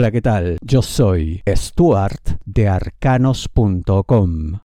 Hola, 0.00 0.10
¿qué 0.10 0.22
tal? 0.22 0.56
Yo 0.62 0.80
soy 0.80 1.42
Stuart 1.46 2.40
de 2.46 2.68
arcanos.com. 2.68 4.60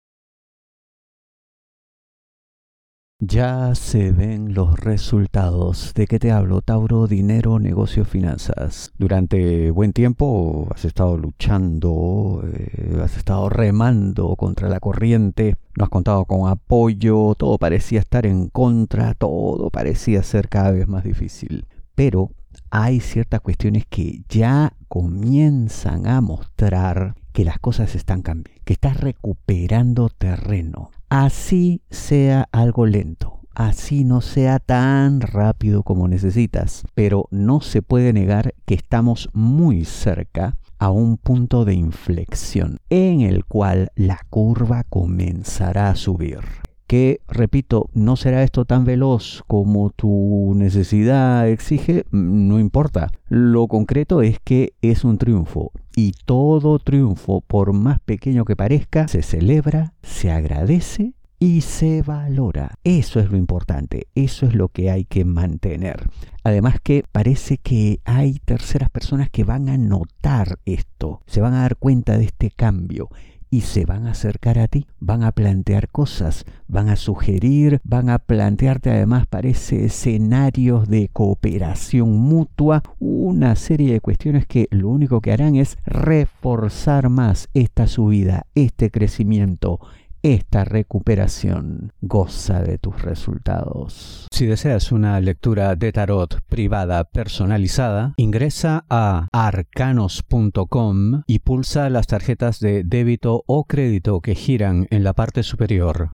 Ya 3.20 3.76
se 3.76 4.14
ven 4.14 4.54
los 4.54 4.80
resultados. 4.80 5.94
¿De 5.94 6.08
qué 6.08 6.20
te 6.20 6.32
hablo? 6.32 6.62
Tauro, 6.62 7.08
dinero, 7.08 7.60
negocio, 7.60 8.06
finanzas. 8.06 8.94
Durante 8.98 9.72
buen 9.72 9.92
tiempo 9.92 10.70
has 10.74 10.86
estado 10.86 11.18
luchando, 11.18 12.42
eh, 12.54 12.98
has 13.04 13.18
estado 13.18 13.50
remando 13.50 14.38
contra 14.38 14.70
la 14.70 14.80
corriente, 14.80 15.58
no 15.78 15.84
has 15.84 15.90
contado 15.90 16.24
con 16.24 16.50
apoyo, 16.50 17.36
todo 17.36 17.58
parecía 17.58 18.00
estar 18.00 18.26
en 18.26 18.48
contra, 18.48 19.14
todo 19.16 19.70
parecía 19.70 20.24
ser 20.24 20.48
cada 20.48 20.72
vez 20.72 20.88
más 20.88 21.04
difícil. 21.04 21.66
Pero 21.94 22.32
hay 22.78 23.00
ciertas 23.00 23.40
cuestiones 23.40 23.86
que 23.90 24.24
ya 24.28 24.74
comienzan 24.90 26.08
a 26.08 26.20
mostrar 26.20 27.16
que 27.32 27.46
las 27.46 27.58
cosas 27.58 27.96
están 27.96 28.22
cambiando, 28.22 28.62
que 28.66 28.74
estás 28.74 29.00
recuperando 29.00 30.10
terreno. 30.10 30.92
Así 31.08 31.82
sea 31.90 32.50
algo 32.52 32.86
lento, 32.86 33.40
así 33.54 34.04
no 34.04 34.20
sea 34.20 34.60
tan 34.60 35.22
rápido 35.22 35.84
como 35.84 36.10
necesitas, 36.10 36.84
pero 36.94 37.30
no 37.32 37.62
se 37.62 37.82
puede 37.82 38.12
negar 38.12 38.54
que 38.66 38.76
estamos 38.76 39.30
muy 39.32 39.86
cerca 39.86 40.58
a 40.78 40.92
un 40.92 41.16
punto 41.16 41.64
de 41.64 41.76
inflexión 41.76 42.82
en 42.90 43.22
el 43.22 43.46
cual 43.46 43.94
la 43.96 44.20
curva 44.30 44.84
comenzará 44.84 45.92
a 45.92 45.96
subir 45.96 46.40
que, 46.88 47.22
repito, 47.28 47.90
no 47.94 48.16
será 48.16 48.44
esto 48.44 48.66
tan 48.66 48.86
veloz 48.86 49.44
como 49.48 49.90
tu 49.90 50.54
necesidad 50.56 51.48
exige, 51.50 52.06
no 52.12 52.60
importa. 52.60 53.12
Lo 53.28 53.68
concreto 53.68 54.22
es 54.22 54.40
que 54.40 54.74
es 54.82 55.04
un 55.04 55.18
triunfo 55.18 55.72
y 55.96 56.14
todo 56.26 56.80
triunfo, 56.80 57.42
por 57.42 57.74
más 57.74 58.00
pequeño 58.00 58.46
que 58.46 58.56
parezca, 58.56 59.08
se 59.08 59.22
celebra, 59.22 59.94
se 60.04 60.32
agradece 60.32 61.14
y 61.40 61.62
se 61.62 62.02
valora. 62.02 62.76
Eso 62.84 63.20
es 63.20 63.30
lo 63.30 63.38
importante, 63.38 64.08
eso 64.16 64.46
es 64.46 64.54
lo 64.54 64.70
que 64.70 64.90
hay 64.90 65.06
que 65.06 65.26
mantener. 65.26 66.10
Además 66.44 66.76
que 66.82 67.04
parece 67.12 67.58
que 67.58 68.00
hay 68.06 68.40
terceras 68.46 68.90
personas 68.90 69.30
que 69.30 69.44
van 69.44 69.70
a 69.70 69.78
notar 69.78 70.60
esto, 70.66 71.22
se 71.26 71.42
van 71.42 71.54
a 71.54 71.62
dar 71.62 71.78
cuenta 71.78 72.18
de 72.18 72.26
este 72.26 72.52
cambio 72.52 73.10
y 73.50 73.62
se 73.62 73.86
van 73.86 74.08
a 74.08 74.12
acercar 74.12 74.60
a 74.60 74.68
ti, 74.68 74.88
van 75.00 75.24
a 75.24 75.32
plantear 75.32 75.90
cosas, 75.90 76.46
van 76.68 76.90
a 76.90 76.96
sugerir, 76.96 77.80
van 77.84 78.10
a 78.10 78.20
plantearte 78.20 78.90
además 78.90 79.28
parece 79.28 79.86
escenarios 79.86 80.88
de 80.88 81.10
cooperación 81.12 82.12
mutua, 82.12 82.84
una 83.00 83.56
serie 83.56 83.94
de 83.94 84.02
cuestiones 84.02 84.46
que 84.46 84.68
lo 84.72 84.90
único 84.90 85.22
que 85.22 85.32
harán 85.32 85.56
es 85.56 85.78
reforzar 85.86 87.10
más 87.10 87.50
esta 87.54 87.88
subida, 87.88 88.46
este 88.56 88.92
crecimiento, 88.92 89.80
esta 90.26 90.66
recuperación. 90.66 91.94
Goza 92.02 92.64
de 92.64 92.80
tus 92.80 93.00
resultados. 93.04 94.28
Si 94.32 94.48
deseas 94.48 94.92
una 94.92 95.20
lectura 95.22 95.76
de 95.76 95.92
tarot 95.92 96.42
privada 96.50 97.04
personalizada, 97.04 98.14
ingresa 98.18 98.86
a 98.90 99.28
arcanos.com 99.32 101.22
y 101.28 101.40
pulsa 101.40 101.92
las 101.92 102.08
tarjetas 102.08 102.60
de 102.60 102.84
débito 102.84 103.44
o 103.46 103.66
crédito 103.66 104.20
que 104.22 104.34
giran 104.34 104.88
en 104.90 105.04
la 105.04 105.14
parte 105.14 105.44
superior. 105.44 106.10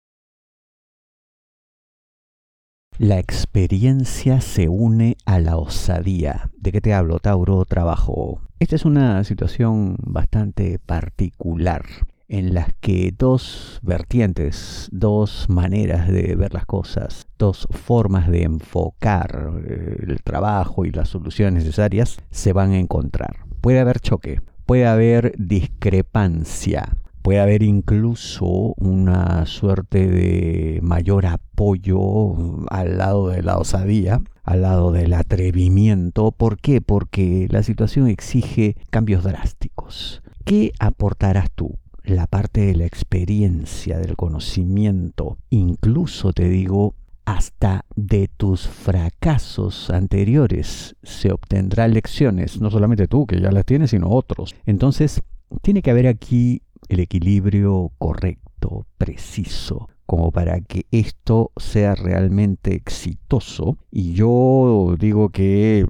La 2.97 3.19
experiencia 3.19 4.41
se 4.41 4.70
une 4.70 5.19
a 5.27 5.39
la 5.39 5.59
osadía. 5.59 6.51
¿De 6.56 6.73
qué 6.73 6.81
te 6.81 6.95
hablo, 6.95 7.19
Tauro? 7.19 7.67
Trabajo. 7.67 8.41
Esta 8.59 8.75
es 8.75 8.86
una 8.86 9.23
situación 9.25 9.97
bastante 9.98 10.79
particular 10.79 11.84
en 12.29 12.53
las 12.55 12.69
que 12.81 13.12
dos 13.17 13.81
vertientes, 13.83 14.89
dos 14.93 15.47
maneras 15.48 16.09
de 16.09 16.37
ver 16.37 16.53
las 16.53 16.67
cosas, 16.67 17.27
dos 17.39 17.67
formas 17.70 18.29
de 18.29 18.42
enfocar 18.42 19.52
eh, 19.67 20.05
el 20.07 20.23
trabajo 20.23 20.85
y 20.85 20.91
las 20.91 21.08
soluciones 21.08 21.64
necesarias 21.64 22.19
se 22.30 22.52
van 22.52 22.73
a 22.73 22.79
encontrar. 22.79 23.36
Puede 23.61 23.80
haber 23.80 24.01
choque, 24.01 24.42
puede 24.67 24.86
haber 24.86 25.35
discrepancia, 25.39 26.95
puede 27.23 27.41
haber 27.41 27.63
incluso 27.63 28.75
una 28.77 29.47
suerte 29.47 30.07
de 30.07 30.81
mayor 30.83 31.27
apoyo 31.27 32.67
al 32.69 32.98
lado 32.98 33.29
de 33.29 33.42
la 33.42 33.57
osadía, 33.57 34.20
al 34.45 34.63
lado 34.63 34.92
del 34.92 35.14
atrevimiento. 35.14 36.33
¿Por 36.33 36.58
qué? 36.58 36.83
Porque 36.83 37.48
la 37.51 37.63
situación 37.63 38.07
exige 38.07 38.77
cambios 38.91 39.25
drásticos. 39.25 40.23
¿Qué 40.45 40.73
aportarás 40.79 41.51
tú? 41.55 41.79
La 42.11 42.27
parte 42.27 42.63
de 42.63 42.74
la 42.74 42.86
experiencia, 42.86 43.98
del 43.98 44.17
conocimiento, 44.17 45.39
incluso 45.51 46.33
te 46.33 46.48
digo, 46.48 46.95
hasta 47.24 47.85
de 47.95 48.29
tus 48.29 48.67
fracasos 48.67 49.91
anteriores 49.91 50.96
se 51.02 51.30
obtendrán 51.30 51.92
lecciones, 51.92 52.61
no 52.61 52.70
solamente 52.70 53.07
tú 53.07 53.27
que 53.27 53.41
ya 53.41 53.52
las 53.52 53.67
tienes, 53.67 53.91
sino 53.91 54.08
otros. 54.08 54.55
Entonces, 54.64 55.20
tiene 55.61 55.83
que 55.83 55.91
haber 55.91 56.07
aquí 56.07 56.63
el 56.89 57.01
equilibrio 57.01 57.92
correcto, 57.98 58.86
preciso, 58.96 59.89
como 60.07 60.33
para 60.33 60.61
que 60.63 60.86
esto 60.90 61.52
sea 61.58 61.95
realmente 61.95 62.75
exitoso. 62.75 63.77
Y 63.90 64.14
yo 64.14 64.96
digo 64.98 65.29
que, 65.29 65.86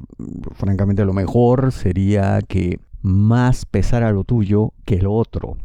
francamente, 0.57 1.05
lo 1.05 1.13
mejor 1.13 1.71
sería 1.71 2.41
que 2.43 2.81
más 3.01 3.65
pesara 3.65 4.11
lo 4.11 4.25
tuyo 4.25 4.73
que 4.85 5.01
lo 5.01 5.15
otro. 5.15 5.57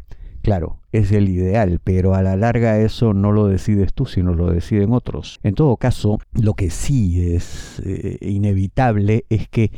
Claro, 0.44 0.78
es 0.92 1.14
el 1.14 1.30
ideal, 1.30 1.80
pero 1.82 2.16
a 2.16 2.22
la 2.22 2.36
larga 2.36 2.78
eso 2.78 3.14
no 3.14 3.32
lo 3.32 3.48
decides 3.48 3.94
tú, 3.94 4.06
sino 4.06 4.34
lo 4.34 4.52
deciden 4.52 4.92
otros. 4.92 5.40
En 5.42 5.56
todo 5.56 5.78
caso, 5.78 6.20
lo 6.34 6.54
que 6.54 6.70
sí 6.70 7.34
es 7.34 7.82
eh, 7.86 8.18
inevitable 8.20 9.24
es 9.30 9.48
que 9.48 9.72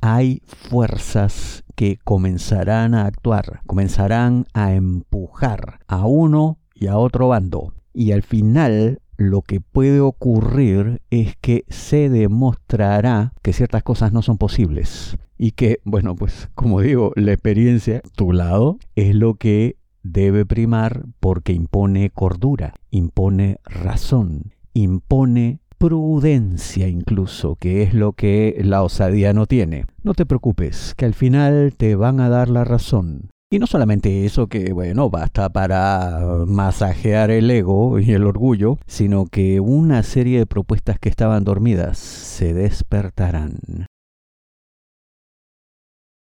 hay 0.00 0.40
fuerzas 0.46 1.64
que 1.74 1.98
comenzarán 2.04 2.94
a 2.94 3.06
actuar, 3.06 3.62
comenzarán 3.66 4.46
a 4.54 4.74
empujar 4.74 5.80
a 5.88 6.06
uno 6.06 6.58
y 6.72 6.86
a 6.86 6.98
otro 6.98 7.26
bando. 7.26 7.74
Y 7.92 8.12
al 8.12 8.22
final 8.22 9.00
lo 9.16 9.42
que 9.42 9.60
puede 9.60 10.00
ocurrir 10.00 11.02
es 11.10 11.34
que 11.40 11.64
se 11.68 12.08
demostrará 12.08 13.32
que 13.42 13.52
ciertas 13.52 13.82
cosas 13.82 14.12
no 14.12 14.22
son 14.22 14.38
posibles. 14.38 15.16
Y 15.36 15.50
que, 15.52 15.80
bueno, 15.82 16.14
pues 16.14 16.48
como 16.54 16.80
digo, 16.80 17.12
la 17.16 17.32
experiencia, 17.32 18.02
tu 18.14 18.32
lado, 18.32 18.78
es 18.94 19.16
lo 19.16 19.34
que 19.34 19.81
debe 20.02 20.46
primar 20.46 21.06
porque 21.20 21.52
impone 21.52 22.10
cordura, 22.10 22.74
impone 22.90 23.58
razón, 23.64 24.52
impone 24.74 25.60
prudencia 25.78 26.88
incluso, 26.88 27.56
que 27.56 27.82
es 27.82 27.92
lo 27.92 28.12
que 28.12 28.60
la 28.62 28.82
osadía 28.82 29.32
no 29.32 29.46
tiene. 29.46 29.86
No 30.02 30.14
te 30.14 30.26
preocupes, 30.26 30.94
que 30.96 31.06
al 31.06 31.14
final 31.14 31.74
te 31.76 31.96
van 31.96 32.20
a 32.20 32.28
dar 32.28 32.48
la 32.48 32.64
razón. 32.64 33.30
Y 33.50 33.58
no 33.58 33.66
solamente 33.66 34.24
eso 34.24 34.46
que, 34.46 34.72
bueno, 34.72 35.10
basta 35.10 35.50
para 35.50 36.44
masajear 36.46 37.30
el 37.30 37.50
ego 37.50 37.98
y 37.98 38.12
el 38.12 38.24
orgullo, 38.24 38.78
sino 38.86 39.26
que 39.26 39.60
una 39.60 40.02
serie 40.04 40.38
de 40.38 40.46
propuestas 40.46 40.98
que 40.98 41.10
estaban 41.10 41.44
dormidas 41.44 41.98
se 41.98 42.54
despertarán 42.54 43.58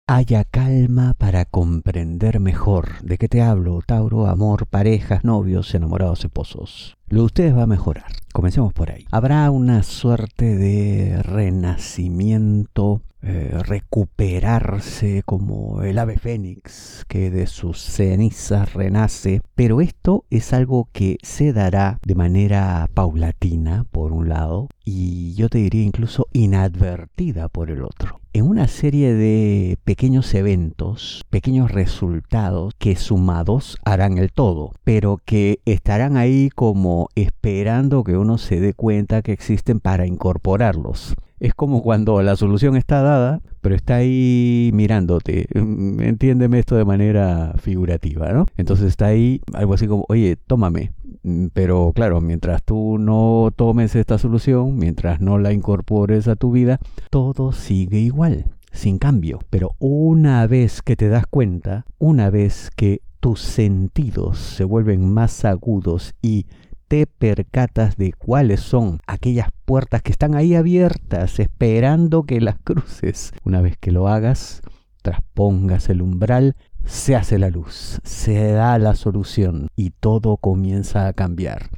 haya 0.07 0.45
calma 0.45 1.13
para 1.17 1.43
comprender 1.43 2.39
mejor 2.39 3.01
de 3.01 3.17
qué 3.17 3.27
te 3.27 3.41
hablo, 3.41 3.81
Tauro, 3.85 4.27
amor, 4.27 4.65
parejas, 4.65 5.25
novios, 5.25 5.75
enamorados, 5.75 6.23
esposos. 6.23 6.97
Lo 7.09 7.19
de 7.19 7.25
ustedes 7.25 7.57
va 7.57 7.63
a 7.63 7.67
mejorar. 7.67 8.05
Comencemos 8.31 8.71
por 8.71 8.89
ahí. 8.89 9.05
Habrá 9.11 9.51
una 9.51 9.83
suerte 9.83 10.55
de 10.55 11.21
renacimiento, 11.23 13.01
eh, 13.21 13.51
recuperarse 13.63 15.23
como 15.25 15.81
el 15.81 15.99
ave 15.99 16.17
fénix 16.17 17.03
que 17.09 17.29
de 17.29 17.45
sus 17.45 17.81
cenizas 17.81 18.73
renace, 18.73 19.41
pero 19.55 19.81
esto 19.81 20.23
es 20.29 20.53
algo 20.53 20.87
que 20.93 21.17
se 21.21 21.51
dará 21.51 21.99
de 22.05 22.15
manera 22.15 22.89
paulatina, 22.93 23.85
por 23.91 24.13
un 24.13 24.29
lado, 24.29 24.69
y 24.85 25.33
yo 25.33 25.49
te 25.49 25.57
diría 25.57 25.83
incluso 25.83 26.27
inadvertida 26.31 27.49
por 27.49 27.71
el 27.71 27.83
otro 27.83 28.16
en 28.37 28.47
una 28.47 28.67
serie 28.67 29.13
de 29.15 29.77
pequeños 29.83 30.33
eventos, 30.35 31.25
pequeños 31.29 31.71
resultados 31.71 32.73
que 32.77 32.95
sumados 32.95 33.77
harán 33.83 34.19
el 34.19 34.31
todo, 34.31 34.73
pero 34.83 35.19
que 35.25 35.59
estarán 35.65 36.17
ahí 36.17 36.49
como 36.53 37.09
esperando 37.15 38.03
que 38.03 38.15
uno 38.15 38.37
se 38.37 38.59
dé 38.59 38.73
cuenta 38.73 39.23
que 39.23 39.31
existen 39.31 39.79
para 39.79 40.05
incorporarlos. 40.05 41.15
Es 41.39 41.53
como 41.53 41.81
cuando 41.81 42.21
la 42.21 42.35
solución 42.35 42.75
está 42.75 43.01
dada, 43.01 43.41
pero 43.61 43.75
está 43.75 43.95
ahí 43.95 44.71
mirándote. 44.73 45.47
Mm, 45.53 46.01
entiéndeme 46.01 46.59
esto 46.59 46.75
de 46.75 46.85
manera 46.85 47.53
figurativa, 47.57 48.31
¿no? 48.33 48.45
Entonces 48.55 48.87
está 48.87 49.07
ahí 49.07 49.41
algo 49.53 49.73
así 49.73 49.87
como, 49.87 50.05
oye, 50.09 50.35
tómame. 50.35 50.91
Mm, 51.27 51.47
pero 51.53 51.91
claro, 51.93 52.21
mientras 52.21 52.63
tú 52.63 52.97
no 52.97 53.51
tomes 53.53 53.95
esta 53.95 54.17
solución, 54.17 54.77
mientras 54.77 55.19
no 55.19 55.37
la 55.37 55.51
incorpores 55.51 56.29
a 56.29 56.37
tu 56.37 56.51
vida, 56.51 56.79
todo 57.09 57.51
sigue 57.51 57.99
igual 57.99 58.45
sin 58.71 58.97
cambio. 58.97 59.39
Pero 59.49 59.75
una 59.77 60.47
vez 60.47 60.81
que 60.81 60.95
te 60.95 61.09
das 61.09 61.25
cuenta, 61.29 61.85
una 61.99 62.29
vez 62.29 62.71
que 62.77 63.01
tus 63.19 63.41
sentidos 63.41 64.37
se 64.37 64.63
vuelven 64.63 65.13
más 65.13 65.43
agudos 65.43 66.13
y 66.21 66.45
te 66.87 67.07
percatas 67.07 67.97
de 67.97 68.13
cuáles 68.13 68.61
son 68.61 68.99
aquellas 69.05 69.49
puertas 69.65 70.01
que 70.01 70.13
están 70.13 70.33
ahí 70.33 70.55
abiertas 70.55 71.39
esperando 71.41 72.23
que 72.23 72.39
las 72.39 72.57
cruces. 72.63 73.33
Una 73.43 73.61
vez 73.61 73.75
que 73.77 73.91
lo 73.91 74.07
hagas, 74.07 74.61
traspongas 75.01 75.89
el 75.89 76.01
umbral, 76.01 76.55
se 76.87 77.15
hace 77.15 77.37
la 77.37 77.49
luz, 77.49 77.99
se 78.03 78.51
da 78.51 78.79
la 78.79 78.95
solución 78.95 79.67
y 79.75 79.91
todo 79.91 80.37
comienza 80.37 81.07
a 81.07 81.13
cambiar. 81.13 81.69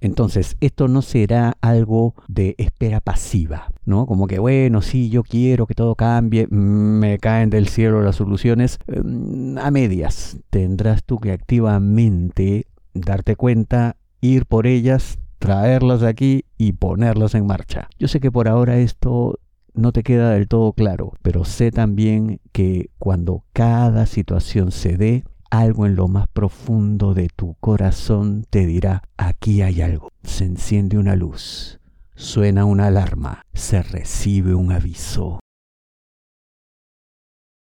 Entonces, 0.00 0.56
esto 0.60 0.88
no 0.88 1.02
será 1.02 1.56
algo 1.60 2.14
de 2.28 2.54
espera 2.58 3.00
pasiva, 3.00 3.72
¿no? 3.84 4.06
Como 4.06 4.26
que, 4.26 4.38
bueno, 4.38 4.82
sí, 4.82 5.08
yo 5.08 5.22
quiero 5.22 5.66
que 5.66 5.74
todo 5.74 5.94
cambie, 5.94 6.46
me 6.48 7.18
caen 7.18 7.50
del 7.50 7.68
cielo 7.68 8.02
las 8.02 8.16
soluciones. 8.16 8.78
Mm, 8.86 9.58
a 9.58 9.70
medias, 9.70 10.36
tendrás 10.50 11.02
tú 11.04 11.18
que 11.18 11.32
activamente 11.32 12.66
darte 12.92 13.36
cuenta, 13.36 13.96
ir 14.20 14.46
por 14.46 14.66
ellas, 14.66 15.18
traerlas 15.38 16.02
aquí 16.02 16.44
y 16.58 16.72
ponerlas 16.72 17.34
en 17.34 17.46
marcha. 17.46 17.88
Yo 17.98 18.08
sé 18.08 18.20
que 18.20 18.30
por 18.30 18.48
ahora 18.48 18.78
esto 18.78 19.38
no 19.76 19.92
te 19.92 20.02
queda 20.02 20.30
del 20.30 20.48
todo 20.48 20.72
claro, 20.72 21.12
pero 21.22 21.44
sé 21.44 21.70
también 21.70 22.40
que 22.52 22.90
cuando 22.98 23.44
cada 23.52 24.06
situación 24.06 24.72
se 24.72 24.96
dé, 24.96 25.24
algo 25.50 25.86
en 25.86 25.94
lo 25.94 26.08
más 26.08 26.28
profundo 26.28 27.14
de 27.14 27.28
tu 27.28 27.54
corazón 27.60 28.44
te 28.50 28.66
dirá, 28.66 29.02
aquí 29.16 29.62
hay 29.62 29.82
algo. 29.82 30.10
Se 30.24 30.44
enciende 30.44 30.98
una 30.98 31.14
luz, 31.14 31.78
suena 32.14 32.64
una 32.64 32.86
alarma, 32.86 33.42
se 33.52 33.82
recibe 33.82 34.54
un 34.54 34.72
aviso. 34.72 35.40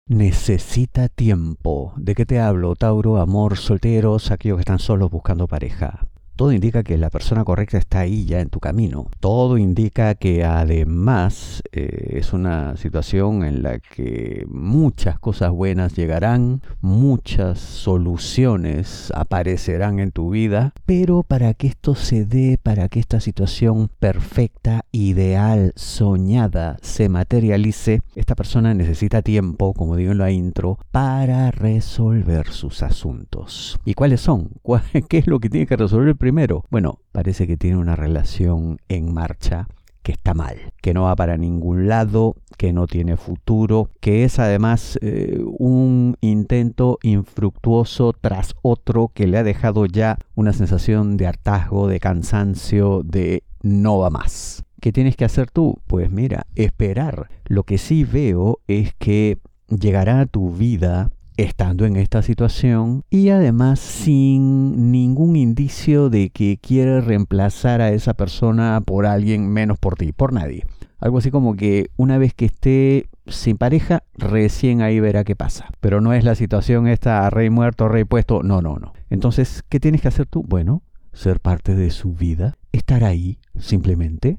Necesita 0.07 1.09
tiempo. 1.09 1.93
¿De 1.99 2.15
qué 2.15 2.25
te 2.25 2.41
hablo, 2.41 2.75
Tauro? 2.75 3.19
Amor, 3.19 3.59
solteros, 3.59 4.31
aquellos 4.31 4.57
que 4.57 4.63
están 4.63 4.79
solos 4.79 5.11
buscando 5.11 5.47
pareja 5.47 6.09
todo 6.39 6.53
indica 6.53 6.85
que 6.85 6.97
la 6.99 7.11
persona 7.11 7.43
correcta 7.43 7.79
está 7.79 7.99
ahí 7.99 8.25
ya 8.25 8.39
en 8.39 8.49
tu 8.49 8.61
camino. 8.61 9.09
Todo 9.19 9.59
indica 9.59 10.15
que 10.15 10.45
además 10.45 11.65
eh, 11.73 12.11
es 12.13 12.33
una 12.33 12.77
situación 12.77 13.43
en 13.43 13.65
la 13.65 13.81
que 13.81 14.47
muchas 14.49 15.19
cosas 15.19 15.51
buenas 15.51 15.97
llegarán, 15.97 16.63
muchas 16.81 17.59
soluciones 17.59 19.13
aparecerán 19.17 19.99
en 19.99 20.13
tu 20.13 20.31
vida, 20.31 20.75
pero 20.87 21.25
para 21.25 21.55
que 21.55 21.67
esto 21.67 21.97
se 21.97 22.25
dé, 22.25 22.57
para 22.63 22.89
que 22.89 23.01
esta 23.01 23.19
situación 23.19 23.91
perfecta, 23.99 24.85
ideal, 24.93 25.73
soñada 25.75 26.77
se 26.83 27.09
materialice, 27.09 28.01
esta 28.15 28.37
persona 28.37 28.75
necesita 28.75 29.23
tiempo, 29.23 29.75
como 29.75 29.97
digo 29.97 30.13
en 30.13 30.19
la 30.19 30.31
intro, 30.31 30.79
para 30.93 31.51
resolver 31.51 32.47
sus 32.47 32.85
asuntos. 32.85 33.81
¿Y 33.85 33.95
cuáles 33.95 34.21
son? 34.21 34.51
¿Qué 35.09 35.19
es 35.19 35.27
lo 35.27 35.41
que 35.41 35.51
tiene 35.51 35.67
que 35.67 35.77
resolver 35.77 36.15
primero? 36.29 36.63
Bueno, 36.69 37.01
parece 37.11 37.47
que 37.47 37.57
tiene 37.57 37.79
una 37.79 37.97
relación 37.97 38.77
en 38.91 39.15
marcha 39.15 39.67
que 40.03 40.13
está 40.13 40.35
mal, 40.35 40.75
que 40.83 40.93
no 40.93 41.05
va 41.05 41.17
para 41.17 41.39
ningún 41.39 41.89
lado, 41.89 42.37
que 42.59 42.75
no 42.75 42.87
tiene 42.87 43.17
futuro, 43.17 43.89
que 44.01 44.25
es 44.25 44.39
además 44.39 44.99
eh, 45.01 45.43
un 45.59 46.19
intento 46.21 46.99
infructuoso 47.01 48.13
tras 48.13 48.55
otro 48.61 49.11
que 49.15 49.27
le 49.27 49.39
ha 49.39 49.43
dejado 49.43 49.87
ya 49.87 50.19
una 50.35 50.53
sensación 50.53 51.17
de 51.17 51.29
hartazgo, 51.29 51.89
de 51.89 51.99
cansancio, 51.99 53.01
de 53.07 53.43
no 53.63 53.97
va 53.97 54.11
más. 54.11 54.65
¿Qué 54.83 54.93
tienes 54.93 55.17
que 55.17 55.25
hacer 55.25 55.51
tú? 55.51 55.79
Pues 55.87 56.11
mira, 56.11 56.45
esperar. 56.57 57.31
Lo 57.47 57.63
que 57.63 57.79
sí 57.79 58.05
veo 58.05 58.61
es 58.67 58.93
que 58.99 59.39
llegará 59.71 60.21
a 60.21 60.27
tu 60.27 60.51
vida 60.51 61.11
estando 61.39 61.87
en 61.87 61.97
esta 61.97 62.21
situación 62.21 63.05
y 63.11 63.29
además 63.29 63.79
sin 63.79 64.91
ningún 64.91 65.37
indicio 65.37 66.11
de 66.11 66.31
que 66.31 66.59
quiere 66.61 67.01
reemplazar 67.01 67.81
a 67.81 67.93
esa 67.93 68.15
persona 68.15 68.83
por 68.85 69.07
alguien 69.07 69.49
menos 69.49 69.79
por 69.79 69.95
ti, 69.95 70.13
por 70.13 70.33
nadie. 70.33 70.67
Algo 70.99 71.19
así 71.19 71.31
como 71.31 71.55
que 71.55 71.91
una 71.97 72.19
vez 72.19 72.35
que 72.35 72.47
esté 72.47 73.09
sin 73.29 73.57
pareja, 73.57 74.03
recién 74.15 74.83
ahí 74.83 74.99
verá 74.99 75.23
qué 75.23 75.37
pasa. 75.37 75.69
Pero 75.79 76.01
no 76.01 76.13
es 76.13 76.25
la 76.25 76.35
situación 76.35 76.89
esta 76.89 77.31
rey 77.31 77.51
muerto, 77.51 77.89
rey 77.89 78.03
puesto, 78.03 78.43
no, 78.43 78.61
no, 78.61 78.77
no. 78.79 78.93
Entonces, 79.09 79.63
¿qué 79.69 79.79
tienes 79.79 80.03
que 80.03 80.09
hacer 80.09 80.27
tú? 80.27 80.45
Bueno, 80.47 80.83
ser 81.13 81.39
parte 81.39 81.77
de 81.77 81.91
su 81.91 82.15
vida, 82.15 82.57
estar 82.73 83.05
ahí 83.05 83.39
simplemente, 83.57 84.39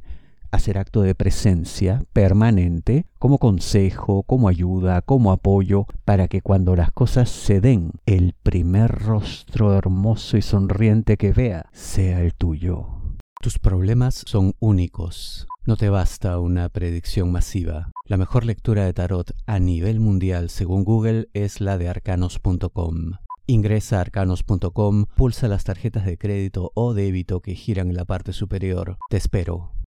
hacer 0.52 0.78
acto 0.78 1.02
de 1.02 1.16
presencia 1.16 2.04
permanente 2.14 3.06
como 3.18 3.38
consejo, 3.38 4.24
como 4.24 4.48
ayuda, 4.48 5.02
como 5.02 5.32
apoyo, 5.32 5.86
para 6.06 6.28
que 6.28 6.42
cuando 6.42 6.76
las 6.76 6.92
cosas 6.92 7.30
se 7.30 7.62
den, 7.62 7.92
el 8.06 8.34
primer 8.44 8.92
rostro 8.92 9.76
hermoso 9.76 10.38
y 10.38 10.42
sonriente 10.42 11.18
que 11.18 11.32
vea 11.32 11.70
sea 11.74 12.22
el 12.22 12.34
tuyo. 12.34 12.88
Tus 13.42 13.58
problemas 13.58 14.24
son 14.26 14.54
únicos. 14.60 15.48
No 15.66 15.78
te 15.78 15.90
basta 15.90 16.40
una 16.40 16.68
predicción 16.68 17.32
masiva. 17.32 17.92
La 18.06 18.18
mejor 18.18 18.44
lectura 18.44 18.84
de 18.84 18.94
tarot 18.94 19.32
a 19.46 19.60
nivel 19.60 20.00
mundial 20.00 20.50
según 20.50 20.84
Google 20.84 21.30
es 21.34 21.62
la 21.62 21.78
de 21.78 21.88
arcanos.com. 21.88 23.14
Ingresa 23.48 23.98
a 23.98 24.02
arcanos.com, 24.02 25.06
pulsa 25.16 25.48
las 25.48 25.64
tarjetas 25.64 26.06
de 26.06 26.18
crédito 26.18 26.72
o 26.76 26.94
débito 26.94 27.42
que 27.42 27.56
giran 27.56 27.90
en 27.90 27.96
la 27.96 28.06
parte 28.06 28.34
superior. 28.34 28.98
Te 29.10 29.18
espero. 29.18 29.79